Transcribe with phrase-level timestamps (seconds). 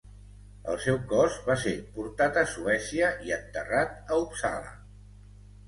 [0.71, 4.77] El seu cos va ser portat a Suècia i enterrat a Uppsala.